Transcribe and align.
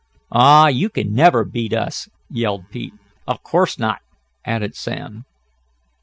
"Aw, 0.31 0.67
you 0.69 0.89
can 0.89 1.13
never 1.13 1.45
beat 1.45 1.73
us!" 1.73 2.09
yelled 2.27 2.71
Pete. 2.71 2.95
"Of 3.27 3.43
course 3.43 3.77
not!" 3.77 3.99
added 4.43 4.75
Sam. 4.75 5.25